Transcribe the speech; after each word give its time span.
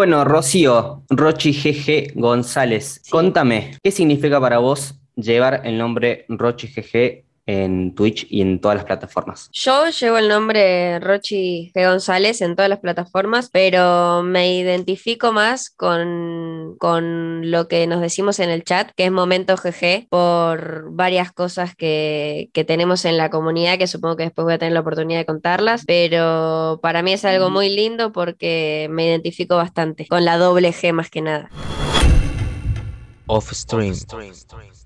Bueno, 0.00 0.24
Rocío, 0.24 1.04
Rochi 1.10 1.52
GG 1.52 2.14
González, 2.18 3.02
contame, 3.10 3.76
¿qué 3.82 3.90
significa 3.90 4.40
para 4.40 4.56
vos 4.56 4.98
llevar 5.14 5.60
el 5.66 5.76
nombre 5.76 6.24
Rochi 6.30 6.68
GG 6.68 7.29
en 7.50 7.94
Twitch 7.94 8.26
y 8.30 8.42
en 8.42 8.60
todas 8.60 8.76
las 8.76 8.84
plataformas. 8.84 9.48
Yo 9.52 9.88
llevo 9.88 10.18
el 10.18 10.28
nombre 10.28 10.98
Rochi 11.00 11.72
G. 11.74 11.88
González 11.88 12.40
en 12.42 12.54
todas 12.54 12.68
las 12.68 12.78
plataformas, 12.78 13.50
pero 13.50 14.22
me 14.22 14.56
identifico 14.56 15.32
más 15.32 15.70
con, 15.70 16.76
con 16.78 17.50
lo 17.50 17.68
que 17.68 17.86
nos 17.86 18.00
decimos 18.00 18.38
en 18.38 18.50
el 18.50 18.64
chat, 18.64 18.90
que 18.96 19.06
es 19.06 19.12
Momento 19.12 19.56
GG, 19.56 20.08
por 20.08 20.92
varias 20.92 21.32
cosas 21.32 21.74
que, 21.74 22.50
que 22.52 22.64
tenemos 22.64 23.04
en 23.04 23.16
la 23.16 23.30
comunidad, 23.30 23.78
que 23.78 23.86
supongo 23.86 24.16
que 24.16 24.24
después 24.24 24.44
voy 24.44 24.54
a 24.54 24.58
tener 24.58 24.72
la 24.72 24.80
oportunidad 24.80 25.20
de 25.20 25.26
contarlas, 25.26 25.84
pero 25.86 26.78
para 26.82 27.02
mí 27.02 27.12
es 27.12 27.24
algo 27.24 27.50
muy 27.50 27.68
lindo 27.70 28.12
porque 28.12 28.88
me 28.90 29.06
identifico 29.06 29.56
bastante 29.56 30.06
con 30.06 30.24
la 30.24 30.38
doble 30.38 30.70
G 30.70 30.92
más 30.92 31.10
que 31.10 31.22
nada. 31.22 31.50
Off 33.26 33.52
stream 33.52 33.94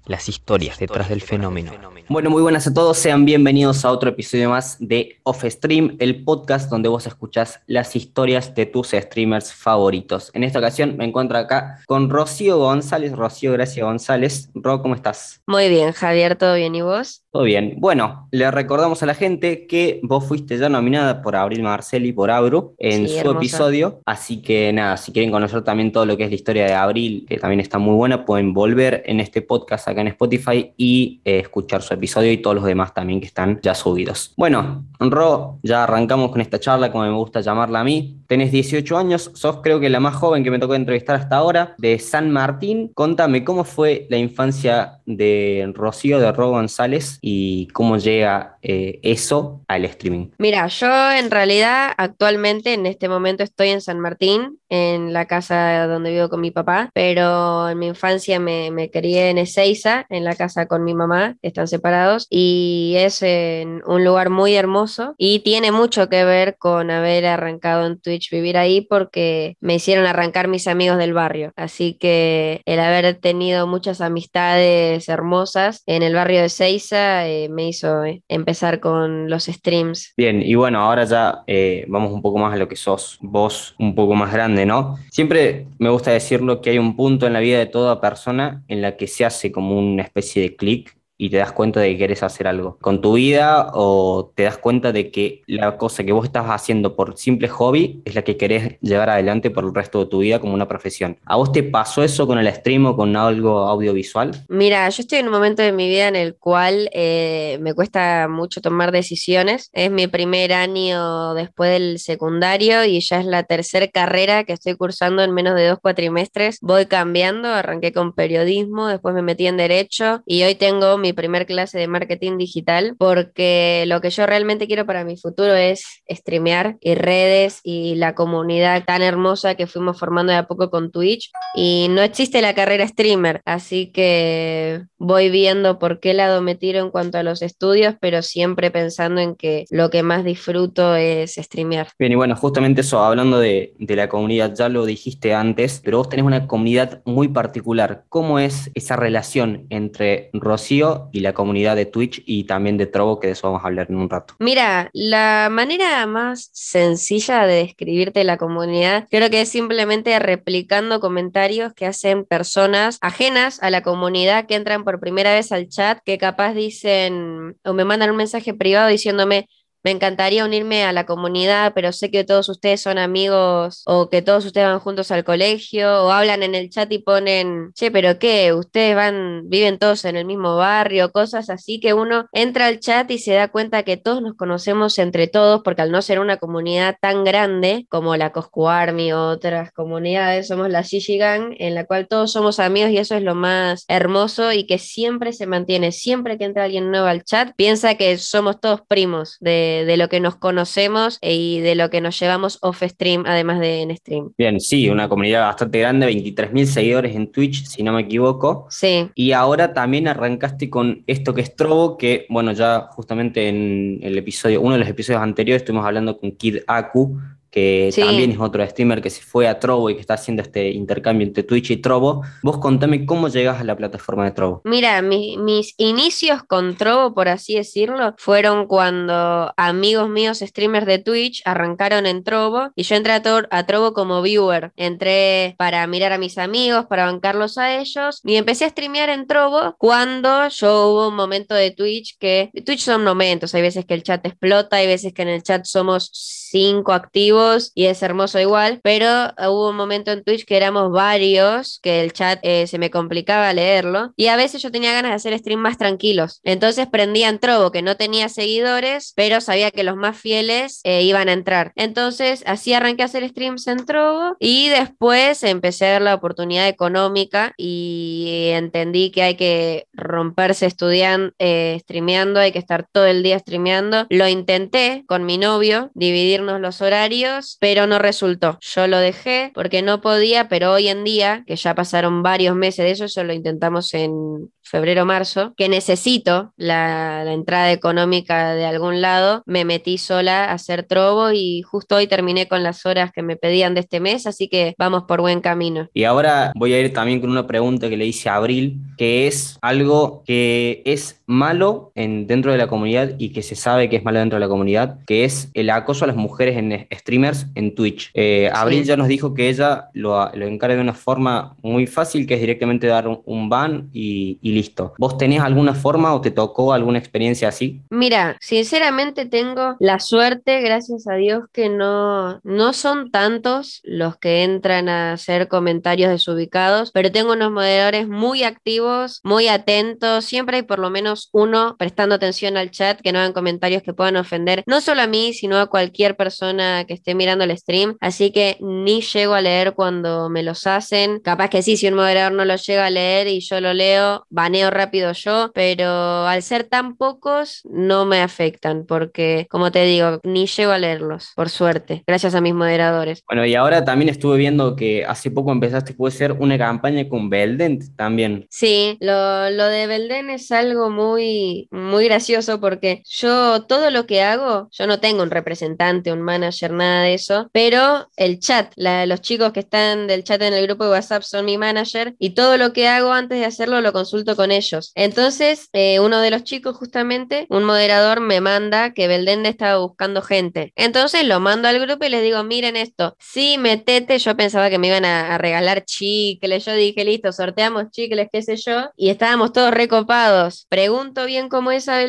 las 0.06 0.28
historias 0.28 0.78
detrás 0.78 1.08
del 1.08 1.20
fenómeno. 1.20 1.72
Bueno, 2.08 2.30
muy 2.30 2.42
buenas 2.42 2.66
a 2.66 2.74
todos, 2.74 2.98
sean 2.98 3.24
bienvenidos 3.24 3.84
a 3.84 3.90
otro 3.90 4.10
episodio 4.10 4.50
más 4.50 4.77
de 4.78 5.18
Off 5.22 5.44
Stream, 5.44 5.96
el 5.98 6.22
podcast 6.24 6.70
donde 6.70 6.88
vos 6.88 7.06
escuchás 7.06 7.60
las 7.66 7.96
historias 7.96 8.54
de 8.54 8.66
tus 8.66 8.90
streamers 8.90 9.52
favoritos. 9.52 10.30
En 10.34 10.44
esta 10.44 10.58
ocasión 10.58 10.96
me 10.96 11.04
encuentro 11.04 11.38
acá 11.38 11.80
con 11.86 12.10
Rocío 12.10 12.58
González. 12.58 13.12
Rocío, 13.12 13.52
gracias 13.52 13.84
González. 13.84 14.50
Ro, 14.54 14.82
¿cómo 14.82 14.94
estás? 14.94 15.40
Muy 15.46 15.68
bien, 15.68 15.92
Javier, 15.92 16.36
¿todo 16.36 16.55
bien 16.55 16.74
y 16.74 16.82
vos? 16.82 17.23
Todo 17.34 17.42
bien. 17.42 17.74
Bueno, 17.78 18.28
le 18.30 18.48
recordamos 18.52 19.02
a 19.02 19.06
la 19.06 19.14
gente 19.14 19.66
que 19.66 19.98
vos 20.04 20.24
fuiste 20.24 20.56
ya 20.56 20.68
nominada 20.68 21.20
por 21.20 21.34
Abril 21.34 21.64
Marcelli 21.64 22.12
por 22.12 22.30
Abru 22.30 22.76
en 22.78 23.08
su 23.08 23.28
episodio. 23.28 24.02
Así 24.06 24.40
que 24.40 24.72
nada, 24.72 24.96
si 24.96 25.10
quieren 25.10 25.32
conocer 25.32 25.62
también 25.62 25.90
todo 25.90 26.06
lo 26.06 26.16
que 26.16 26.22
es 26.22 26.28
la 26.30 26.36
historia 26.36 26.64
de 26.64 26.74
Abril, 26.74 27.26
que 27.28 27.38
también 27.38 27.58
está 27.58 27.78
muy 27.78 27.96
buena, 27.96 28.24
pueden 28.24 28.54
volver 28.54 29.02
en 29.06 29.18
este 29.18 29.42
podcast 29.42 29.88
acá 29.88 30.02
en 30.02 30.06
Spotify 30.06 30.74
y 30.76 31.22
eh, 31.24 31.41
escuchar 31.41 31.82
su 31.82 31.92
episodio 31.94 32.30
y 32.30 32.36
todos 32.36 32.54
los 32.54 32.64
demás 32.66 32.94
también 32.94 33.18
que 33.18 33.26
están 33.26 33.58
ya 33.60 33.74
subidos. 33.74 34.32
Bueno, 34.36 34.84
Ro, 35.00 35.58
ya 35.64 35.82
arrancamos 35.82 36.30
con 36.30 36.41
esta 36.41 36.60
charla, 36.60 36.92
como 36.92 37.02
me 37.02 37.10
gusta 37.10 37.41
llamarla 37.41 37.80
a 37.80 37.84
mí. 37.84 38.14
Tenés 38.27 38.53
18 38.53 38.97
años, 38.97 39.30
sos 39.34 39.61
creo 39.62 39.80
que 39.80 39.91
la 39.91 40.00
más 40.00 40.14
joven 40.14 40.44
que 40.44 40.50
me 40.50 40.58
tocó 40.58 40.75
entrevistar 40.75 41.17
hasta 41.17 41.36
ahora, 41.36 41.75
de 41.78 41.98
San 41.98 42.31
Martín. 42.31 42.91
Contame, 42.94 43.44
¿cómo 43.44 43.64
fue 43.64 44.06
la 44.11 44.16
infancia 44.16 45.00
de 45.06 45.70
Rocío 45.75 46.19
de 46.19 46.33
Ro 46.33 46.50
González 46.50 47.19
y 47.20 47.69
cómo 47.69 47.98
llega 47.98 48.53
eh, 48.64 49.00
eso 49.02 49.62
al 49.68 49.84
streaming? 49.84 50.30
Mira, 50.38 50.66
yo 50.68 51.10
en 51.12 51.30
realidad 51.30 51.92
actualmente 51.96 52.72
en 52.72 52.86
este 52.86 53.08
momento 53.08 53.42
estoy 53.42 53.68
en 53.68 53.80
San 53.80 54.00
Martín, 54.00 54.58
en 54.68 55.12
la 55.12 55.26
casa 55.26 55.86
donde 55.86 56.10
vivo 56.10 56.28
con 56.28 56.40
mi 56.40 56.50
papá, 56.50 56.90
pero 56.94 57.68
en 57.68 57.78
mi 57.78 57.86
infancia 57.88 58.40
me, 58.40 58.70
me 58.70 58.90
crié 58.90 59.30
en 59.30 59.38
Ezeiza, 59.38 60.06
en 60.08 60.24
la 60.24 60.34
casa 60.34 60.66
con 60.66 60.82
mi 60.82 60.94
mamá, 60.94 61.36
están 61.42 61.68
separados, 61.68 62.26
y 62.30 62.94
es 62.96 63.22
en 63.22 63.82
un 63.86 64.04
lugar 64.04 64.30
muy 64.30 64.54
hermoso 64.54 65.14
y 65.18 65.40
tiene 65.40 65.70
mucho 65.70 66.08
que 66.08 66.24
ver 66.24 66.56
con 66.58 66.90
haber 66.90 67.26
arrancado 67.26 67.86
en 67.86 68.00
Twitch, 68.00 68.30
vivir 68.30 68.56
ahí, 68.56 68.80
porque 68.80 69.56
me 69.60 69.74
hicieron 69.74 70.06
arrancar 70.06 70.48
mis 70.48 70.66
amigos 70.66 70.98
del 70.98 71.12
barrio, 71.12 71.52
así 71.56 71.98
que 72.00 72.62
el 72.64 72.80
haber 72.80 73.14
tenido 73.16 73.66
muchas 73.66 74.00
amistades 74.00 75.08
hermosas 75.08 75.82
en 75.86 76.02
el 76.02 76.14
barrio 76.14 76.40
de 76.40 76.46
Ezeiza, 76.46 77.28
eh, 77.28 77.48
me 77.48 77.68
hizo 77.68 78.04
eh, 78.04 78.22
empezar 78.55 78.78
con 78.78 79.28
los 79.28 79.47
streams. 79.47 80.14
Bien, 80.16 80.41
y 80.41 80.55
bueno, 80.55 80.78
ahora 80.78 81.02
ya 81.02 81.42
eh, 81.48 81.84
vamos 81.88 82.12
un 82.12 82.22
poco 82.22 82.38
más 82.38 82.55
a 82.55 82.56
lo 82.56 82.69
que 82.69 82.77
sos 82.77 83.19
vos, 83.20 83.74
un 83.80 83.97
poco 83.97 84.14
más 84.14 84.33
grande, 84.33 84.64
¿no? 84.64 84.97
Siempre 85.10 85.66
me 85.80 85.88
gusta 85.88 86.12
decirlo 86.12 86.60
que 86.60 86.70
hay 86.70 86.78
un 86.78 86.94
punto 86.94 87.27
en 87.27 87.32
la 87.32 87.41
vida 87.41 87.58
de 87.58 87.66
toda 87.66 88.00
persona 88.00 88.62
en 88.69 88.80
la 88.80 88.97
que 88.97 89.08
se 89.08 89.25
hace 89.25 89.50
como 89.50 89.77
una 89.77 90.05
especie 90.05 90.41
de 90.41 90.55
clic 90.55 90.97
y 91.16 91.30
te 91.30 91.38
das 91.38 91.52
cuenta 91.52 91.80
de 91.80 91.90
que 91.92 91.98
quieres 91.98 92.22
hacer 92.22 92.46
algo 92.46 92.78
con 92.80 93.00
tu 93.00 93.14
vida 93.14 93.70
o 93.75 94.32
te 94.34 94.44
das 94.44 94.58
cuenta 94.58 94.92
de 94.92 95.10
que 95.10 95.42
la 95.47 95.76
cosa 95.76 96.04
que 96.04 96.12
vos 96.12 96.25
estás 96.25 96.47
haciendo 96.48 96.97
por 96.97 97.16
simple 97.16 97.48
hobby 97.48 98.02
es 98.04 98.14
la 98.14 98.22
que 98.22 98.36
querés 98.36 98.78
llevar 98.80 99.10
adelante 99.10 99.50
por 99.50 99.64
el 99.64 99.74
resto 99.74 100.00
de 100.00 100.06
tu 100.06 100.19
vida 100.19 100.41
como 100.41 100.54
una 100.54 100.69
profesión. 100.69 101.19
¿A 101.24 101.36
vos 101.36 101.53
te 101.53 101.62
pasó 101.62 102.03
eso 102.03 102.26
con 102.26 102.38
el 102.38 102.53
stream 102.53 102.86
o 102.86 102.97
con 102.97 103.16
algo 103.16 103.60
audiovisual? 103.60 104.32
Mira, 104.48 104.88
yo 104.88 105.03
estoy 105.03 105.20
en 105.20 105.26
un 105.26 105.32
momento 105.32 105.62
de 105.62 105.72
mi 105.72 105.88
vida 105.88 106.08
en 106.08 106.16
el 106.16 106.36
cual 106.36 106.91
eh, 106.92 107.58
me 107.60 107.74
cuesta 107.74 108.28
mucho 108.28 108.60
tomar 108.60 108.92
decisiones. 108.92 109.70
Es 109.72 109.91
mi 109.91 110.06
primer 110.06 110.53
año 110.53 111.34
después 111.34 111.70
del 111.70 111.98
secundario 111.98 112.84
y 112.84 113.00
ya 113.00 113.20
es 113.20 113.26
la 113.26 113.44
tercera 113.44 113.86
carrera 113.88 114.44
que 114.44 114.53
estoy 114.53 114.76
cursando 114.76 115.22
en 115.22 115.32
menos 115.32 115.54
de 115.54 115.69
dos 115.69 115.78
cuatrimestres. 115.80 116.58
Voy 116.60 116.86
cambiando, 116.86 117.48
arranqué 117.48 117.92
con 117.92 118.12
periodismo, 118.12 118.88
después 118.88 119.14
me 119.14 119.22
metí 119.22 119.47
en 119.47 119.56
derecho 119.56 120.22
y 120.26 120.42
hoy 120.42 120.54
tengo 120.54 120.98
mi 121.04 121.12
primer 121.12 121.44
clase 121.44 121.78
de 121.78 121.87
marketing 121.87 122.38
digital 122.38 122.97
porque 122.98 123.84
lo 123.87 124.00
que 124.00 124.09
yo 124.09 124.25
realmente 124.25 124.66
quiero 124.66 124.87
para 124.87 125.04
mi 125.04 125.19
futuro 125.19 125.54
es 125.54 125.84
streamear 126.10 126.78
y 126.81 126.94
redes 126.94 127.60
y 127.62 127.94
la 127.97 128.15
comunidad 128.15 128.84
tan 128.84 129.03
hermosa 129.03 129.54
que 129.54 129.66
fuimos 129.66 129.98
formando 129.98 130.32
de 130.32 130.38
a 130.38 130.47
poco 130.47 130.70
con 130.70 130.91
Twitch 130.91 131.31
y 131.54 131.88
no 131.91 132.00
existe 132.00 132.41
la 132.41 132.54
carrera 132.54 132.88
streamer, 132.88 133.42
así 133.44 133.92
que 133.92 134.84
voy 134.98 135.28
viendo 135.28 135.78
por 135.78 136.00
qué 136.00 136.15
lado 136.15 136.41
me 136.41 136.54
tiro 136.54 136.81
en 136.81 136.91
cuanto 136.91 137.19
a 137.19 137.22
los 137.22 137.42
estudios, 137.42 137.94
pero 138.00 138.22
siempre 138.22 138.71
pensando 138.71 139.21
en 139.21 139.36
que 139.36 139.66
lo 139.71 139.91
que 139.91 140.03
más 140.03 140.25
disfruto 140.25 140.97
es 140.97 141.34
streamear. 141.34 141.88
Bien, 141.98 142.12
y 142.12 142.15
bueno, 142.15 142.34
justamente 142.36 142.81
eso, 142.81 143.00
hablando 143.00 143.38
de, 143.38 143.75
de 143.78 143.97
la 143.97 144.09
comunidad, 144.09 144.54
ya 144.54 144.71
lo 144.71 144.86
dijiste 144.86 145.34
antes, 145.34 145.82
pero 145.84 145.98
vos 145.98 146.09
tenés 146.09 146.25
una 146.25 146.47
comunidad 146.47 147.03
muy 147.04 147.28
particular. 147.28 148.04
¿Cómo 148.09 148.38
es 148.38 148.71
esa 148.75 148.97
relación 148.97 149.66
entre 149.69 150.31
Rocío 150.32 150.94
y 151.12 151.21
la 151.21 151.32
comunidad 151.32 151.77
de 151.77 151.87
Twitch 151.87 152.22
y 152.27 152.44
también 152.44 152.77
de 152.77 152.87
Trovo, 152.87 153.21
que 153.21 153.28
de 153.28 153.32
eso 153.34 153.49
vamos 153.49 153.65
a 153.65 153.69
hablar 153.69 153.87
en 153.88 153.97
un 153.97 154.10
rato. 154.10 154.34
Mira, 154.38 154.91
la 154.93 155.49
manera 155.50 156.06
más 156.06 156.50
sencilla 156.53 157.47
de 157.47 157.55
describirte 157.55 158.25
la 158.25 158.37
comunidad 158.37 159.09
creo 159.10 159.31
que 159.31 159.43
es 159.43 159.49
simplemente 159.49 160.19
replicando 160.19 161.00
comentarios 161.00 161.72
que 161.75 161.87
hacen 161.87 162.25
personas 162.25 162.99
ajenas 163.00 163.62
a 163.62 163.71
la 163.71 163.83
comunidad 163.83 164.47
que 164.47 164.54
entran 164.54 164.84
por 164.84 165.00
primera 165.00 165.33
vez 165.33 165.53
al 165.53 165.69
chat, 165.69 165.99
que 166.04 166.19
capaz 166.19 166.54
dicen 166.54 167.56
o 167.65 167.72
me 167.72 167.84
mandan 167.84 168.10
un 168.10 168.16
mensaje 168.16 168.54
privado 168.54 168.88
diciéndome, 168.88 169.49
me 169.84 169.91
encantaría 169.91 170.47
unirme 170.47 170.84
a 170.84 170.93
la 170.93 171.05
comunidad, 171.05 171.72
pero 171.75 171.93
sé 171.93 172.11
que 172.11 172.25
todos 172.25 172.49
ustedes 172.49 172.81
son 172.81 172.97
amigos 172.97 173.83
o 173.84 174.09
que 174.09 174.22
todos 174.22 174.47
ustedes 174.47 174.67
van 174.67 174.81
juntos 174.81 175.11
al 175.11 175.25
colegio 175.25 176.05
o 176.05 176.11
hablan 176.11 176.43
en 176.43 176.55
el 176.55 176.71
chat 176.71 176.91
y 176.91 176.99
ponen, 176.99 177.72
che, 177.75 177.91
pero 177.91 178.19
qué, 178.19 178.55
ustedes 178.55 178.97
van, 178.97 179.43
viven 179.50 179.78
todos 179.78 180.06
en 180.06 180.17
el 180.17 180.25
mismo 180.25 180.56
barrio, 180.56 181.12
cosas 181.12 181.50
así 181.50 181.81
que 181.81 181.93
uno 181.93 182.27
entra 182.33 182.67
al 182.67 182.81
chat 182.81 183.11
y 183.11 183.19
se 183.19 183.34
da 183.34 183.49
cuenta 183.49 183.83
que 183.83 183.99
todos 183.99 184.22
nos 184.22 184.37
conocemos 184.37 184.99
entre 184.99 185.27
todos, 185.27 185.61
porque 185.62 185.83
al 185.83 185.93
no 185.93 186.01
ser 186.01 186.19
una 186.19 186.39
comunidad 186.39 186.97
tan 186.99 187.22
grande 187.22 187.87
como 187.91 188.16
la 188.16 188.33
Coscu 188.33 188.69
Army 188.69 189.12
o 189.12 189.28
otras 189.28 189.71
comunidades, 189.72 190.49
somos 190.49 190.71
la 190.71 190.83
Gigi 190.83 191.19
Gang, 191.19 191.56
en 191.59 191.75
la 191.75 191.84
cual 191.84 192.09
todos 192.09 192.33
somos 192.33 192.59
amigos 192.59 192.91
y 192.91 192.97
eso 192.97 193.16
es 193.16 193.22
lo 193.22 193.34
más 193.34 193.84
hermoso 193.89 194.51
y 194.53 194.66
que 194.66 194.78
siempre 194.78 195.34
se 195.34 195.47
mantiene, 195.47 195.93
siempre 195.93 196.39
que 196.39 196.45
entra 196.45 196.65
alguien 196.65 196.91
nuevo 196.91 197.06
al 197.06 197.22
chat, 197.25 197.55
piensa 197.55 197.97
que 197.97 198.16
somos 198.16 198.61
todos 198.61 198.81
primos 198.89 199.37
de 199.41 199.73
de, 199.84 199.96
lo 199.96 200.08
que 200.08 200.20
nos 200.20 200.36
conocemos 200.36 201.18
y 201.20 201.60
de 201.60 201.74
lo 201.74 201.90
que 201.90 202.00
nos 202.00 202.18
llevamos 202.18 202.58
off 202.62 202.82
stream, 202.82 203.24
además 203.26 203.60
de 203.60 203.82
en 203.82 203.96
stream. 203.96 204.32
Bien, 204.38 204.60
sí, 204.60 204.88
una 204.88 205.08
comunidad 205.08 205.46
bastante 205.46 205.80
grande, 205.80 206.08
23.000 206.08 206.64
seguidores 206.66 207.16
en 207.16 207.30
Twitch, 207.30 207.66
si 207.66 207.82
no 207.82 207.92
me 207.92 208.02
equivoco. 208.02 208.66
Sí. 208.70 209.08
Y 209.14 209.32
ahora 209.32 209.72
también 209.72 210.08
arrancaste 210.08 210.70
con 210.70 211.02
esto 211.06 211.34
que 211.34 211.42
es 211.42 211.56
Trovo, 211.56 211.96
que 211.96 212.26
bueno, 212.28 212.52
ya 212.52 212.88
justamente 212.92 213.48
en 213.48 213.98
el 214.02 214.16
episodio, 214.18 214.60
uno 214.60 214.74
de 214.74 214.80
los 214.80 214.88
episodios 214.88 215.22
anteriores 215.22 215.62
estuvimos 215.62 215.86
hablando 215.86 216.18
con 216.18 216.32
Kid 216.32 216.58
Aku, 216.66 217.18
que 217.54 217.92
también 217.97 218.32
es 218.32 218.41
otro 218.41 218.66
streamer 218.66 219.00
que 219.00 219.10
se 219.10 219.22
fue 219.22 219.47
a 219.47 219.60
Trovo 219.60 219.88
y 219.88 219.94
que 219.94 220.00
está 220.00 220.15
haciendo 220.15 220.42
este 220.42 220.70
intercambio 220.70 221.24
entre 221.24 221.45
Twitch 221.45 221.71
y 221.71 221.77
Trovo. 221.77 222.22
Vos 222.42 222.59
contame 222.59 223.06
cómo 223.06 223.28
llegas 223.28 223.60
a 223.60 223.65
la 223.65 223.77
plataforma 223.77 224.24
de 224.24 224.33
Trovo. 224.33 224.60
Mira, 224.65 225.01
mis 225.03 225.74
inicios 225.77 226.42
con 226.42 226.77
Trovo, 226.77 227.15
por 227.15 227.28
así 227.28 227.54
decirlo, 227.54 228.16
fueron 228.18 228.66
cuando 228.66 229.54
amigos 229.56 230.09
míos 230.09 230.41
streamers 230.41 230.84
de 230.84 230.98
Twitch 230.98 231.42
arrancaron 231.45 232.06
en 232.06 232.24
Trovo 232.24 232.72
y 232.74 232.83
yo 232.83 232.97
entré 232.97 233.12
a, 233.12 233.22
a 233.51 233.66
Trovo 233.66 233.95
como 233.95 234.21
viewer. 234.21 234.72
Entré 234.74 235.54
para 235.56 235.86
mirar 235.86 236.12
a 236.12 236.18
mis 236.18 236.39
amigos, 236.39 236.86
para 236.86 237.04
bancarlos 237.04 237.56
a 237.56 237.78
ellos 237.78 238.21
y 238.24 238.34
empecé 238.34 238.65
a 238.65 238.71
streamear 238.71 239.10
en 239.10 239.28
Trovo 239.28 239.77
cuando 239.78 240.48
yo 240.48 240.89
hubo 240.89 241.09
un 241.09 241.15
momento 241.15 241.54
de 241.54 241.71
Twitch 241.71 242.18
que 242.18 242.51
Twitch 242.66 242.80
son 242.80 243.04
momentos, 243.04 243.54
hay 243.54 243.62
veces 243.62 243.84
que 243.84 243.95
el 243.95 244.03
chat 244.03 244.27
explota, 244.27 244.78
hay 244.78 244.89
veces 244.89 245.12
que 245.12 245.22
en 245.22 245.28
el 245.28 245.45
chat 245.45 245.65
somos 245.66 246.10
cinco 246.12 246.92
activos 246.92 247.43
vivos 247.44 247.72
y 247.74 247.86
es 247.86 248.02
hermoso 248.02 248.38
igual, 248.38 248.80
pero 248.82 249.06
hubo 249.38 249.70
un 249.70 249.76
momento 249.76 250.10
en 250.10 250.24
Twitch 250.24 250.44
que 250.44 250.56
éramos 250.56 250.91
varios, 250.92 251.78
que 251.82 252.00
el 252.00 252.12
chat 252.12 252.38
eh, 252.42 252.66
se 252.66 252.78
me 252.78 252.91
complicaba 252.91 253.52
leerlo 253.52 254.12
y 254.16 254.28
a 254.28 254.36
veces 254.36 254.62
yo 254.62 254.70
tenía 254.70 254.92
ganas 254.92 255.10
de 255.10 255.16
hacer 255.16 255.38
stream 255.38 255.60
más 255.60 255.78
tranquilos. 255.78 256.40
Entonces 256.44 256.87
prendía 256.87 257.28
en 257.28 257.38
Trovo, 257.38 257.70
que 257.70 257.82
no 257.82 257.96
tenía 257.96 258.28
seguidores, 258.28 259.12
pero 259.16 259.40
sabía 259.40 259.70
que 259.70 259.85
los 259.85 259.96
más 259.96 260.16
fieles 260.16 260.80
eh, 260.85 261.02
iban 261.02 261.28
a 261.28 261.32
entrar. 261.32 261.73
Entonces 261.76 262.42
así 262.46 262.73
arranqué 262.73 263.02
a 263.02 263.06
hacer 263.06 263.28
streams 263.28 263.66
en 263.66 263.85
Trovo 263.85 264.37
y 264.38 264.68
después 264.68 265.42
empecé 265.42 265.87
a 265.87 265.92
ver 265.94 266.02
la 266.02 266.14
oportunidad 266.14 266.68
económica 266.68 267.52
y 267.56 268.50
entendí 268.52 269.11
que 269.11 269.23
hay 269.23 269.37
que 269.37 269.87
romperse 269.92 270.66
estudiando, 270.66 271.32
eh, 271.38 271.78
streameando, 271.80 272.40
hay 272.40 272.52
que 272.52 272.58
estar 272.58 272.87
todo 272.90 273.06
el 273.06 273.23
día 273.23 273.38
streameando. 273.38 274.06
Lo 274.11 274.28
intenté 274.28 275.04
con 275.06 275.25
mi 275.25 275.38
novio, 275.38 275.90
dividirnos 275.94 276.61
los 276.61 276.80
horarios, 276.80 277.34
pero 277.61 277.87
no 277.87 277.99
resultó. 277.99 278.59
Yo 278.61 278.87
lo 278.87 278.99
dejé 278.99 279.50
porque 279.54 279.83
no 279.83 280.00
podía, 280.00 280.49
pero 280.49 280.73
hoy 280.73 280.88
en 280.88 281.04
día, 281.04 281.45
que 281.47 281.57
ya 281.57 281.75
pasaron 281.75 282.23
varios 282.23 282.57
meses 282.57 282.85
de 282.85 282.90
eso, 282.92 283.04
eso 283.04 283.25
lo 283.25 283.33
intentamos 283.33 283.92
en 283.95 284.50
febrero, 284.64 285.05
marzo, 285.05 285.55
que 285.57 285.69
necesito 285.69 286.52
la, 286.57 287.33
entrada 287.33 287.73
económica 287.73 288.55
de 288.55 288.64
algún 288.64 289.00
lado, 289.00 289.43
me 289.47 289.64
metí 289.64 289.99
sola 289.99 290.45
a 290.45 290.52
hacer 290.52 290.85
trobo 290.85 291.33
y 291.33 291.62
justo 291.62 291.97
hoy 291.97 292.07
terminé 292.07 292.49
con 292.49 292.62
las 292.62 292.87
horas 292.87 293.12
que 293.12 293.23
me 293.23 293.37
pedían 293.37 293.75
de 293.75 293.81
este 293.81 294.00
mes, 294.00 294.26
así 294.26 294.49
que 294.49 294.75
vamos 294.78 295.05
por 295.05 295.21
buen 295.21 295.40
camino. 295.40 295.88
Y 295.95 296.05
ahora 296.05 296.52
voy 296.55 296.75
a 296.75 296.81
ir 296.81 296.93
también 296.93 297.21
con 297.21 297.31
una 297.31 297.47
pregunta 297.47 297.88
que 297.88 297.97
le 297.97 298.07
hice 298.07 298.28
a 298.28 298.37
Abril, 298.37 298.78
que 298.97 299.26
es 299.26 299.59
algo 299.62 300.23
que 300.26 300.83
es 300.85 301.23
malo 301.26 301.93
en, 301.95 302.26
dentro 302.26 302.52
de 302.52 302.59
la 302.59 302.66
comunidad 302.66 303.14
y 303.19 303.31
que 303.31 303.43
se 303.43 303.57
sabe 303.57 303.88
que 303.88 303.97
es 303.97 304.05
malo 304.05 304.19
dentro 304.19 304.37
de 304.37 304.40
la 304.40 304.49
comunidad, 304.49 304.99
que 305.07 305.25
es 305.25 305.50
el 305.55 305.71
acoso 305.71 306.05
a 306.05 306.09
las 306.09 306.16
mujeres 306.16 306.57
en 306.57 306.87
streamers 306.93 307.47
en 307.55 307.75
Twitch. 307.75 308.11
Eh, 308.14 308.50
Abril 308.52 308.85
ya 308.85 308.97
nos 308.97 309.09
dijo 309.09 309.35
que 309.35 309.49
ella 309.49 309.88
lo, 309.93 310.31
lo, 310.35 310.47
encara 310.47 310.75
de 310.75 310.81
una 310.81 310.95
forma 310.95 311.57
muy 311.62 311.87
fácil, 311.87 312.26
que 312.26 312.35
es 312.35 312.40
directamente 312.40 312.87
dar 312.87 313.09
un, 313.09 313.49
ban 313.49 313.90
y, 313.93 314.38
y 314.40 314.52
listo. 314.54 314.95
¿Vos 314.99 315.18
tenés 315.18 315.40
alguna 315.40 315.75
forma 315.75 316.14
o 316.14 316.21
te 316.21 316.30
tocó 316.30 316.73
alguna 316.73 316.99
experiencia 316.99 317.49
así? 317.49 317.83
Mira, 317.90 318.37
sinceramente 318.40 319.26
tengo 319.26 319.76
la 319.80 320.00
suerte, 320.00 320.61
gracias 320.61 321.06
a 321.06 321.14
Dios, 321.14 321.45
que 321.52 321.68
no, 321.68 322.40
no 322.42 322.73
son 322.73 323.11
tantos 323.11 323.80
los 323.85 324.16
que 324.16 324.42
entran 324.42 324.88
a 324.88 325.12
hacer 325.12 325.49
comentarios 325.49 326.11
desubicados, 326.11 326.90
pero 326.92 327.12
tengo 327.12 327.33
unos 327.33 327.50
moderadores 327.50 328.09
muy 328.09 328.42
activos, 328.45 329.21
muy 329.25 329.49
atentos, 329.49 330.25
siempre 330.25 330.59
hay 330.59 330.62
por 330.62 330.78
lo 330.78 330.90
menos 330.90 331.28
uno 331.33 331.76
prestando 331.78 332.14
atención 332.14 332.56
al 332.56 332.71
chat, 332.71 333.00
que 333.00 333.12
no 333.12 333.18
hagan 333.18 333.33
comentarios 333.33 333.83
que 333.83 333.95
puedan 333.95 334.16
ofender 334.16 334.62
no 334.66 334.80
solo 334.80 335.02
a 335.02 335.06
mí, 335.06 335.33
sino 335.33 335.59
a 335.59 335.66
cualquier 335.66 336.16
persona 336.16 336.85
que 336.85 336.95
esté 336.95 337.14
mirando 337.14 337.45
el 337.45 337.56
stream, 337.56 337.97
así 338.00 338.30
que 338.30 338.56
ni 338.61 339.00
llego 339.00 339.35
a 339.35 339.40
leer 339.40 339.75
cuando 339.75 340.28
me 340.30 340.42
los 340.42 340.66
hacen, 340.66 341.21
capaz 341.21 341.49
que 341.49 341.62
sí, 341.62 341.76
si 341.76 341.88
un 341.88 341.95
moderador 341.95 342.33
no 342.33 342.45
lo 342.45 342.56
llega 342.56 342.87
a 342.87 342.90
leer 342.90 343.26
y 343.28 343.40
yo 343.40 343.61
lo 343.61 343.75
leo, 343.75 344.26
baneo 344.44 344.70
rápido 344.70 345.11
yo, 345.12 345.52
pero 345.54 346.26
al 346.26 346.42
ser 346.42 346.64
tan 346.64 346.96
pocos 346.96 347.62
no 347.64 348.04
me 348.04 348.20
afectan 348.20 348.85
porque, 348.85 349.46
como 349.49 349.73
te 349.73 349.87
digo, 349.87 350.20
ni 350.23 350.46
llego 350.46 350.73
a 350.73 350.78
leerlos, 350.78 351.32
por 351.35 351.49
suerte, 351.49 352.04
gracias 352.06 352.35
a 352.35 352.42
mis 352.42 352.52
moderadores. 352.52 353.23
Bueno, 353.26 353.46
y 353.46 353.54
ahora 353.54 353.87
también 353.87 354.11
estuve 354.11 354.37
viendo 354.37 354.76
que 354.76 355.02
hace 355.06 355.30
poco 355.30 355.50
empezaste, 355.50 355.94
puede 355.94 356.14
ser 356.14 356.32
una 356.32 356.58
campaña 356.58 357.08
con 357.08 357.30
Belden 357.30 357.78
también. 357.96 358.46
Sí, 358.50 358.99
lo, 359.00 359.49
lo 359.49 359.64
de 359.64 359.87
Belden 359.87 360.28
es 360.28 360.52
algo 360.52 360.90
muy, 360.90 361.68
muy 361.70 362.04
gracioso 362.04 362.61
porque 362.61 363.02
yo 363.08 363.62
todo 363.62 363.90
lo 363.90 364.06
que 364.06 364.20
hago, 364.20 364.68
yo 364.73 364.87
no 364.87 365.00
tengo 365.00 365.23
un 365.23 365.30
representante, 365.30 366.12
un 366.12 366.20
manager, 366.20 366.70
nada 366.70 367.04
de 367.04 367.14
eso, 367.14 367.49
pero 367.52 368.08
el 368.16 368.40
chat, 368.40 368.75
los 368.76 369.23
chicos 369.23 369.52
que 369.52 369.61
están 369.61 370.06
del 370.06 370.23
chat 370.23 370.42
en 370.42 370.52
el 370.52 370.66
grupo 370.66 370.85
de 370.85 370.90
WhatsApp 370.90 371.23
son 371.23 371.46
mi 371.46 371.56
manager 371.56 372.14
y 372.18 372.35
todo 372.35 372.58
lo 372.58 372.75
que 372.75 372.88
hago 372.88 373.11
antes 373.11 373.38
de 373.38 373.46
hacerlo 373.46 373.80
lo 373.80 373.94
consulto 373.94 374.34
con 374.37 374.50
ellos. 374.52 374.92
Entonces, 374.95 375.69
eh, 375.73 376.00
uno 376.00 376.21
de 376.21 376.31
los 376.31 376.45
chicos, 376.45 376.76
justamente, 376.76 377.47
un 377.50 377.64
moderador, 377.64 378.21
me 378.21 378.40
manda 378.40 378.92
que 378.92 379.09
Beldende 379.09 379.49
estaba 379.49 379.78
buscando 379.78 380.23
gente. 380.23 380.73
Entonces 380.76 381.26
lo 381.26 381.40
mando 381.40 381.69
al 381.69 381.81
grupo 381.81 382.04
y 382.04 382.11
les 382.11 382.23
digo, 382.23 382.42
miren 382.45 382.76
esto, 382.76 383.16
sí, 383.19 383.57
metete, 383.59 384.19
yo 384.19 384.37
pensaba 384.37 384.71
que 384.71 384.78
me 384.78 384.88
iban 384.88 385.04
a, 385.04 385.38
regalar 385.38 385.85
chicles, 385.85 386.64
yo 386.64 386.75
dije, 386.75 387.04
listo, 387.04 387.33
sorteamos 387.33 387.90
chicles, 387.90 388.28
qué 388.33 388.42
sé 388.42 388.57
yo, 388.57 388.90
y 388.97 389.11
estábamos 389.11 389.52
todos 389.52 389.73
recopados. 389.73 390.66
Pregunto 390.69 391.26
bien 391.26 391.49
cómo 391.49 391.73
es 391.73 391.88
a 391.88 392.04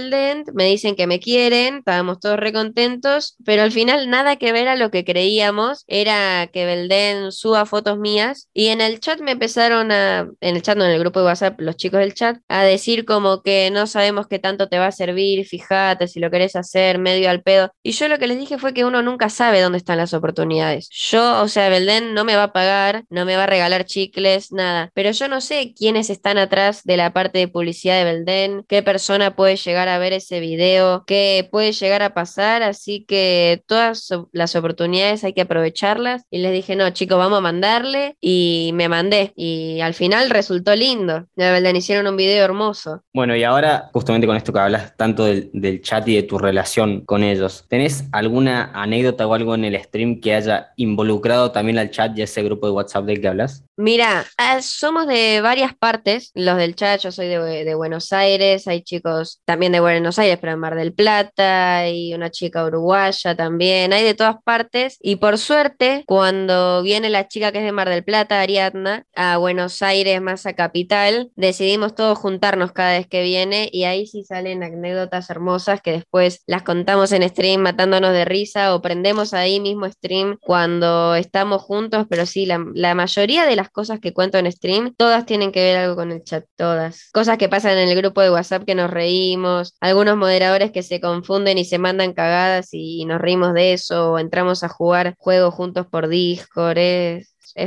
me 0.54 0.66
dicen 0.66 0.96
que 0.96 1.08
me 1.08 1.20
quieren, 1.20 1.78
estábamos 1.78 2.20
todos 2.20 2.38
recontentos, 2.38 3.36
pero 3.46 3.64
al 3.64 3.72
final 3.72 4.10
nada 4.10 4.36
que 4.36 4.52
ver 4.52 4.68
a 4.68 4.76
lo 4.76 4.92
que 4.92 5.06
creíamos, 5.06 5.84
era 5.88 6.48
que 6.48 6.66
Belden 6.66 7.32
suba 7.32 7.66
fotos 7.66 7.98
mías, 7.98 8.50
y 8.54 8.68
en 8.68 8.82
el 8.82 9.00
chat 9.00 9.20
me 9.22 9.32
empezaron 9.32 9.92
a, 9.92 10.30
en 10.42 10.56
el 10.56 10.62
chat, 10.62 10.78
no 10.78 10.86
en 10.86 10.92
el 10.92 11.00
grupo 11.00 11.20
de 11.20 11.26
WhatsApp, 11.26 11.60
los 11.60 11.78
chicos 11.78 12.00
del 12.00 12.14
chat, 12.16 12.40
a 12.48 12.64
decir 12.64 13.06
como 13.06 13.44
que 13.44 13.70
no 13.72 13.86
sabemos 13.86 14.28
qué 14.28 14.40
tanto 14.40 14.68
te 14.70 14.80
va 14.80 14.88
a 14.88 14.92
servir, 14.92 15.46
fíjate 15.46 16.08
si 16.08 16.20
lo 16.20 16.32
querés 16.32 16.56
hacer 16.56 16.98
medio 16.98 17.30
al 17.30 17.44
pedo. 17.44 17.72
Y 17.84 17.92
yo 17.92 18.08
lo 18.08 18.18
que 18.18 18.28
les 18.28 18.40
dije 18.40 18.58
fue 18.58 18.74
que 18.74 18.86
uno 18.86 19.04
nunca 19.04 19.30
sabe 19.30 19.62
dónde 19.62 19.78
están 19.78 19.98
las 19.98 20.14
oportunidades. 20.14 20.90
Yo, 20.90 21.42
o 21.42 21.48
sea, 21.48 21.70
Belden 21.70 22.14
no 22.14 22.24
me 22.26 22.36
va 22.36 22.44
a 22.44 22.54
pagar, 22.54 23.04
no 23.10 23.26
me 23.26 23.36
va 23.36 23.44
a 23.44 23.48
regalar 23.48 23.86
chicles, 23.86 24.52
nada. 24.52 24.90
Pero 24.94 25.12
yo 25.12 25.28
no 25.28 25.42
sé 25.42 25.74
quiénes 25.78 26.10
están 26.10 26.38
atrás 26.38 26.82
de 26.84 26.98
la 26.98 27.14
parte 27.14 27.40
de 27.40 27.48
publicidad 27.48 27.98
de 27.98 28.06
Belden, 28.06 28.66
qué 28.68 28.82
persona 28.82 29.36
puede 29.36 29.58
llegar 29.58 29.88
a 29.88 30.00
ver 30.00 30.14
ese 30.14 30.40
video, 30.40 31.04
qué 31.06 31.48
puede 31.52 31.72
llegar 31.72 32.02
a 32.02 32.14
pasar. 32.14 32.64
Así 32.64 33.06
que 33.06 33.64
todas 33.68 34.10
las 34.32 34.56
oportunidades 34.56 35.24
hay 35.24 35.34
que 35.34 35.42
aprovecharlas. 35.42 36.24
Y 36.30 36.40
les 36.40 36.54
dije, 36.54 36.76
no, 36.76 36.90
chicos, 36.92 37.18
vamos 37.18 37.40
a 37.40 37.42
mandarle. 37.42 38.18
Y 38.22 38.72
me 38.74 38.90
mandé. 38.90 39.34
Y 39.36 39.82
al 39.82 39.94
final 39.94 40.30
resultó 40.30 40.76
lindo. 40.76 41.26
De 41.36 41.52
Belden 41.52 41.76
hicieron 41.76 42.05
un 42.08 42.18
video 42.18 42.44
hermoso. 42.44 43.04
Bueno, 43.14 43.36
y 43.36 43.44
ahora, 43.44 43.90
justamente 43.94 44.28
con 44.28 44.36
esto 44.36 44.54
que 44.54 44.60
hablas 44.60 44.96
tanto 44.98 45.26
del, 45.26 45.50
del, 45.54 45.82
chat 45.82 46.08
y 46.08 46.16
de 46.16 46.24
tu 46.24 46.38
relación 46.38 47.02
con 47.02 47.24
ellos, 47.24 47.66
¿tenés 47.68 48.06
alguna 48.12 48.72
anécdota 48.74 49.28
o 49.28 49.34
algo 49.34 49.56
en 49.56 49.66
el 49.66 49.82
stream 49.82 50.20
que 50.22 50.34
haya 50.34 50.74
involucrado 50.78 51.52
también 51.52 51.78
al 51.78 51.92
chat 51.92 52.18
y 52.18 52.22
ese 52.22 52.44
grupo 52.44 52.68
de 52.68 52.74
WhatsApp 52.74 53.06
del 53.06 53.22
que 53.22 53.28
hablas? 53.28 53.66
Mira, 53.78 54.26
ah, 54.38 54.62
somos 54.62 55.06
de 55.06 55.42
varias 55.42 55.76
partes, 55.76 56.32
los 56.34 56.56
del 56.56 56.76
chat, 56.76 57.02
yo 57.02 57.12
soy 57.12 57.28
de, 57.28 57.76
Buenos 57.76 58.14
Aires, 58.14 58.70
hay 58.70 58.82
chicos 58.82 59.42
también 59.44 59.74
de 59.74 59.82
Buenos 59.82 60.18
Aires, 60.18 60.38
pero 60.40 60.54
en 60.54 60.60
Mar 60.60 60.76
del 60.76 60.94
Plata, 60.94 61.80
hay 61.80 62.14
una 62.14 62.32
chica 62.32 62.64
uruguaya 62.64 63.36
también, 63.36 63.92
hay 63.92 64.06
de 64.06 64.14
todas 64.14 64.38
partes, 64.46 64.98
y 65.02 65.18
por 65.18 65.38
suerte, 65.38 66.06
cuando 66.08 66.84
viene 66.84 67.10
la 67.10 67.28
chica 67.28 67.52
que 67.52 67.58
es 67.58 67.66
de 67.66 67.74
Mar 67.74 67.90
del 67.90 68.06
Plata, 68.06 68.40
Ariadna, 68.40 69.06
a 69.14 69.36
Buenos 69.38 69.82
Aires 69.82 70.22
más 70.22 70.46
a 70.46 70.54
Capital, 70.54 71.32
decidimos 71.36 71.95
todos 71.96 72.18
juntarnos 72.18 72.72
cada 72.72 72.92
vez 72.92 73.08
que 73.08 73.24
viene, 73.24 73.70
y 73.72 73.86
ahí 73.86 74.06
sí 74.08 74.24
salen 74.24 74.64
anécdotas 74.64 75.30
hermosas 75.30 75.82
que 75.82 75.92
después 75.92 76.44
las 76.46 76.64
contamos 76.64 77.12
en 77.12 77.28
stream 77.28 77.62
matándonos 77.62 78.12
de 78.14 78.26
risa, 78.26 78.76
o 78.76 78.82
prendemos 78.82 79.34
ahí 79.34 79.60
mismo 79.60 79.90
stream 79.90 80.38
cuando 80.42 81.16
estamos 81.16 81.62
juntos, 81.62 82.06
pero 82.10 82.26
sí, 82.26 82.46
la, 82.46 82.60
mayoría 82.96 83.46
de 83.46 83.56
las 83.56 83.70
cosas 83.70 84.00
que 84.00 84.14
cuento 84.14 84.38
en 84.38 84.52
stream, 84.52 84.94
todas 84.96 85.26
tienen 85.26 85.52
que 85.52 85.62
ver 85.62 85.78
algo 85.78 85.96
con 85.96 86.12
el 86.12 86.24
chat, 86.24 86.46
todas. 86.56 87.10
Cosas 87.14 87.38
que 87.38 87.50
pasan 87.50 87.78
en 87.78 87.90
el 87.90 87.96
grupo 87.96 88.22
de 88.22 88.32
WhatsApp 88.32 88.64
que 88.66 88.76
nos 88.76 88.90
reímos, 88.90 89.76
algunos 89.80 90.18
moderadores 90.18 90.72
que 90.72 90.84
se 90.84 91.00
confunden 91.02 91.58
y 91.58 91.66
se 91.66 91.78
mandan 91.78 92.14
cagadas 92.14 92.70
y 92.72 93.06
nos 93.06 93.20
reímos 93.22 93.54
de 93.54 93.74
eso, 93.74 94.14
o 94.14 94.20
entramos 94.20 94.64
a 94.64 94.70
jugar 94.70 95.16
juegos 95.18 95.54
juntos 95.54 95.88
por 95.88 96.08
Discord, 96.08 96.78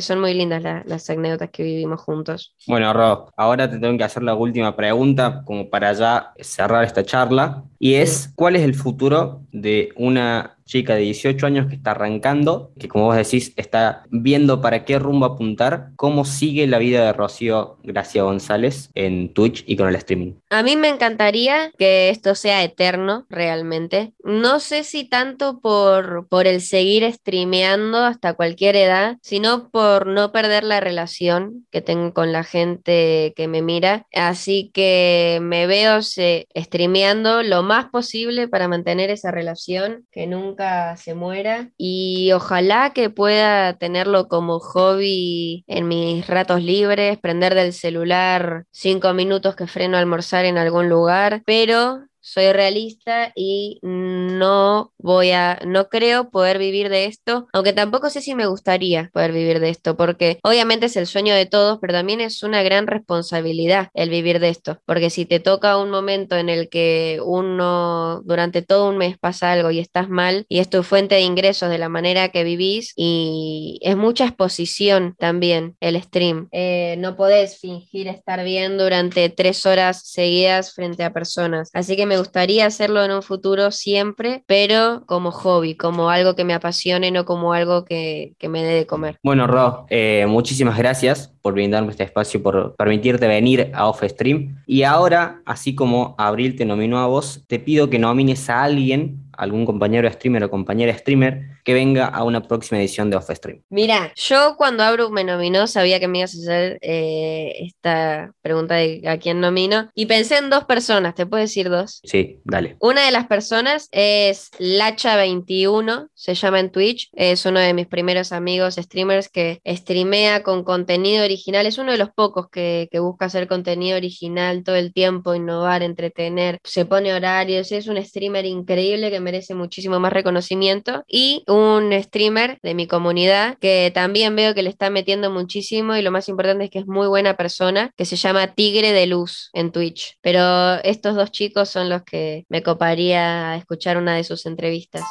son 0.01 0.21
muy 0.21 0.35
lindas 0.35 0.63
las 0.85 1.11
anécdotas 1.11 1.51
que 1.51 1.63
vivimos 1.63 2.01
juntos. 2.01 2.55
Bueno, 2.67 2.93
Rob, 2.93 3.31
ahora 3.37 3.71
te 3.71 3.79
tengo 3.79 3.97
que 3.97 4.05
hacer 4.05 4.23
la 4.23 4.35
última 4.35 4.77
pregunta 4.77 5.43
como 5.45 5.71
para 5.71 5.93
ya 5.93 6.33
cerrar 6.41 6.85
esta 6.85 7.05
charla, 7.05 7.65
y 7.79 7.95
es, 7.95 8.33
¿cuál 8.35 8.57
es 8.57 8.63
el 8.63 8.75
futuro 8.75 9.43
de 9.53 9.91
una 9.97 10.58
chica 10.69 10.95
de 10.95 11.01
18 11.01 11.47
años 11.47 11.67
que 11.67 11.75
está 11.75 11.93
arrancando, 11.93 12.71
que 12.79 12.89
como 12.89 13.07
vos 13.07 13.17
decís, 13.17 13.53
está 13.57 14.05
viendo 14.11 14.61
para 14.61 14.85
qué 14.85 14.99
rumbo 14.99 15.27
apuntar, 15.27 15.91
cómo 15.97 16.25
sigue 16.25 16.67
la 16.67 16.79
vida 16.79 17.05
de 17.05 17.13
Rocío 17.13 17.79
Gracia 17.83 18.23
González 18.23 18.91
en 18.95 19.33
Twitch 19.33 19.65
y 19.67 19.77
con 19.77 19.89
el 19.89 19.97
streaming. 19.97 20.35
A 20.51 20.63
mí 20.63 20.77
me 20.77 20.89
encantaría 20.89 21.73
que 21.79 22.11
esto 22.11 22.35
sea 22.35 22.63
eterno, 22.63 23.27
realmente. 23.31 24.13
No 24.23 24.61
sé 24.61 24.85
si 24.85 25.09
tanto 25.09 25.61
por, 25.61 26.29
por 26.29 26.47
el 26.47 26.61
seguir 26.61 27.11
streameando 27.13 28.05
hasta 28.05 28.35
cualquier 28.35 28.77
edad, 28.77 29.17
sino 29.23 29.71
por 29.71 30.07
no 30.07 30.33
perder 30.33 30.65
la 30.65 30.81
relación 30.81 31.67
que 31.71 31.81
tengo 31.81 32.13
con 32.13 32.31
la 32.31 32.45
gente 32.45 33.33
que 33.35 33.49
me 33.49 33.63
mira. 33.63 34.07
Así 34.13 34.71
que 34.75 35.39
me 35.41 35.67
veo 35.67 36.01
streameando 36.03 37.43
lo 37.43 37.63
más 37.63 37.87
posible 37.87 38.49
para 38.49 38.69
mantener 38.69 39.09
esa 39.09 39.31
relación 39.31 40.07
que 40.13 40.27
nunca 40.27 40.58
se 40.97 41.15
muera. 41.15 41.71
Y 41.77 42.33
ojalá 42.33 42.93
que 42.93 43.11
pueda 43.11 43.75
tenerlo 43.79 44.29
como 44.29 44.59
hobby 44.59 45.65
en 45.67 45.89
mis 45.89 46.27
ratos 46.27 46.63
libres, 46.63 47.19
prender 47.19 47.55
del 47.55 47.73
celular 47.73 48.65
cinco 48.71 49.15
minutos 49.15 49.57
que 49.57 49.67
freno 49.67 49.97
a 49.97 50.01
almorzar 50.01 50.45
en 50.45 50.59
algún 50.59 50.89
lugar, 50.89 51.43
pero 51.47 52.08
soy 52.29 52.53
realista 52.53 53.33
y 53.35 53.79
no 53.83 54.93
voy 54.99 55.31
a, 55.31 55.61
no 55.67 55.89
creo 55.89 56.31
poder 56.31 56.59
vivir 56.59 56.91
de 56.91 57.07
esto, 57.07 57.49
aunque 57.53 57.73
tampoco 57.73 58.11
sé 58.11 58.21
si 58.21 58.35
me 58.35 58.47
gustaría 58.47 59.11
poder 59.15 59.33
vivir 59.33 59.61
de 59.61 59.71
esto, 59.71 59.97
porque 59.97 60.39
obviamente 60.43 60.87
es 60.87 60.97
el 60.97 61.07
sueño 61.07 61.35
de 61.35 61.47
todos, 61.47 61.79
pero 61.81 61.95
también 61.95 62.21
es 62.21 62.43
una 62.43 62.63
gran 62.63 62.87
responsabilidad 62.87 63.89
el 63.95 64.11
vivir 64.11 64.41
de 64.41 64.51
esto, 64.51 64.79
porque 64.85 65.09
si 65.09 65.25
te 65.25 65.41
toca 65.41 65.79
un 65.79 65.91
momento 65.91 66.37
en 66.37 66.51
el 66.51 66.69
que 66.69 67.21
uno 67.25 68.21
durante 68.25 68.61
todo 68.61 68.91
un 68.91 68.99
mes 68.99 69.17
pasa 69.19 69.53
algo 69.53 69.71
y 69.71 69.79
estás 69.79 70.11
mal 70.11 70.45
y 70.49 70.59
es 70.59 70.69
tu 70.69 70.83
fuente 70.83 71.15
de 71.15 71.23
ingresos 71.23 71.71
de 71.71 71.79
la 71.79 71.89
manera 71.89 72.29
que 72.29 72.45
vivís 72.45 72.93
y 72.95 73.79
es 73.83 73.97
mucha 73.97 74.27
exposición 74.27 75.15
también 75.19 75.77
el 75.81 76.01
stream. 76.03 76.49
Eh, 76.53 76.97
no 76.99 77.17
podés 77.17 77.59
fingir 77.59 78.09
estar 78.09 78.45
bien 78.45 78.77
durante 78.77 79.31
tres 79.31 79.65
horas 79.65 80.03
seguidas 80.05 80.75
frente 80.75 81.05
a 81.05 81.13
personas. 81.13 81.71
Así 81.73 81.97
que 81.97 82.07
me 82.07 82.18
gustaría 82.19 82.67
hacerlo 82.67 83.05
en 83.05 83.13
un 83.13 83.23
futuro 83.23 83.71
siempre, 83.71 84.45
pero 84.47 85.05
como 85.07 85.31
hobby, 85.31 85.75
como 85.75 86.11
algo 86.11 86.35
que 86.35 86.45
me 86.45 86.55
apasione, 86.55 87.11
no 87.11 87.25
como 87.25 87.53
algo 87.53 87.85
que, 87.85 88.35
me 88.49 88.63
dé 88.63 88.75
de 88.75 88.87
comer. 88.87 89.19
Bueno, 89.23 89.47
Ro, 89.47 89.87
eh, 89.91 90.27
muchísimas 90.29 90.77
gracias 90.79 91.33
por 91.43 91.55
brindarme 91.55 91.91
este 91.91 92.05
espacio, 92.05 92.43
por 92.43 92.77
permitirte 92.77 93.27
venir 93.27 93.71
a 93.75 93.89
Off 93.89 94.03
Stream. 94.05 94.63
Y 94.67 94.83
ahora, 94.83 95.41
así 95.47 95.75
como 95.75 96.15
Abril 96.19 96.57
te 96.57 96.65
nominó 96.65 96.99
a 96.99 97.07
vos, 97.07 97.45
te 97.47 97.59
pido 97.59 97.89
que 97.91 97.99
nomines 97.99 98.51
a 98.51 98.63
alguien 98.65 99.29
algún 99.39 99.65
compañero 99.65 100.11
streamer 100.11 100.45
o 100.45 100.51
compañera 100.51 100.93
streamer 100.99 101.58
que 101.69 101.75
venga 101.75 102.07
a 102.07 102.25
una 102.25 102.49
próxima 102.49 102.81
edición 102.81 103.11
de 103.11 103.17
Off 103.19 103.29
Stream. 103.29 103.63
Mira, 103.69 104.11
yo 104.17 104.55
cuando 104.57 104.83
Abru 104.83 105.11
me 105.11 105.23
nominó 105.23 105.67
sabía 105.67 106.01
que 106.01 106.09
me 106.09 106.21
ibas 106.21 106.35
a 106.35 106.39
hacer 106.39 106.79
eh, 106.81 107.53
esta 107.59 108.33
pregunta 108.41 108.77
de 108.77 109.03
a 109.07 109.19
quién 109.19 109.39
nomino 109.39 109.91
y 109.95 110.07
pensé 110.07 110.39
en 110.39 110.49
dos 110.49 110.65
personas, 110.65 111.15
¿te 111.15 111.27
puedo 111.27 111.43
decir 111.43 111.69
dos? 111.69 112.01
Sí, 112.05 112.41
dale. 112.45 112.79
Una 112.81 113.05
de 113.05 113.11
las 113.11 113.27
personas 113.27 113.91
es 113.93 114.51
Lacha21, 114.59 116.09
se 116.15 116.35
llama 116.35 116.61
en 116.61 116.73
Twitch, 116.73 117.11
es 117.13 117.45
uno 117.45 117.61
de 117.61 117.75
mis 117.75 117.87
primeros 117.87 118.33
amigos 118.33 118.77
streamers 118.77 119.29
que 119.29 119.61
streamea 119.67 120.43
con 120.43 120.65
contenido 120.65 121.23
original, 121.23 121.67
es 121.67 121.77
uno 121.77 121.93
de 121.93 121.99
los 121.99 122.09
pocos 122.09 122.49
que, 122.49 122.89
que 122.91 122.99
busca 122.99 123.27
hacer 123.27 123.47
contenido 123.47 123.99
original 123.99 124.65
todo 124.65 124.77
el 124.77 124.95
tiempo, 124.95 125.35
innovar, 125.35 125.83
entretener, 125.83 126.61
se 126.65 126.87
pone 126.87 127.13
horarios, 127.13 127.73
es 127.73 127.89
un 127.89 128.03
streamer 128.03 128.47
increíble 128.47 129.11
que 129.11 129.21
me 129.21 129.29
merece 129.33 129.55
muchísimo 129.55 130.01
más 130.01 130.15
reconocimiento. 130.15 131.05
Y 131.07 131.45
un 131.59 131.93
streamer 132.03 132.59
de 132.63 132.75
mi 132.75 132.87
comunidad 132.87 133.59
que 133.59 133.91
también 133.95 134.37
veo 134.37 134.55
que 134.55 134.63
le 134.63 134.71
está 134.71 134.91
metiendo 134.91 135.31
muchísimo 135.31 135.97
y 135.97 136.03
lo 136.03 136.11
más 136.11 136.29
importante 136.29 136.65
es 136.65 136.71
que 136.71 136.79
es 136.79 136.87
muy 136.87 137.07
buena 137.09 137.37
persona, 137.37 137.91
que 137.97 138.05
se 138.05 138.17
llama 138.17 138.55
Tigre 138.55 138.93
de 138.93 139.07
Luz 139.07 139.51
en 139.53 139.73
Twitch. 139.73 140.19
Pero 140.21 140.77
estos 140.85 141.17
dos 141.17 141.31
chicos 141.31 141.69
son 141.69 141.89
los 141.89 142.03
que 142.03 142.45
me 142.49 142.63
coparía 142.63 143.57
escuchar 143.57 143.97
una 143.97 144.15
de 144.15 144.25
sus 144.25 144.47
entrevistas. 144.47 145.03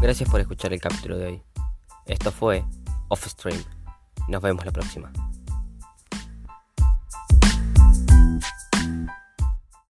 Gracias 0.00 0.28
por 0.28 0.40
escuchar 0.40 0.72
el 0.72 0.80
capítulo 0.80 1.16
de 1.16 1.26
hoy. 1.26 1.42
Esto 2.06 2.30
fue 2.30 2.62
Off 3.08 3.26
Stream. 3.26 3.62
Nos 4.28 4.42
vemos 4.42 4.64
la 4.66 4.72
próxima. 4.72 5.10